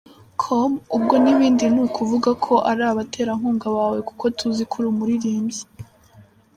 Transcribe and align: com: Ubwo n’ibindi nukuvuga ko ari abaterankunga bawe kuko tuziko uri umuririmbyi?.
com: 0.41 0.71
Ubwo 0.95 1.15
n’ibindi 1.23 1.65
nukuvuga 1.73 2.29
ko 2.45 2.53
ari 2.69 2.83
abaterankunga 2.91 3.67
bawe 3.77 3.99
kuko 4.07 4.23
tuziko 4.37 4.73
uri 4.77 4.87
umuririmbyi?. 4.93 5.61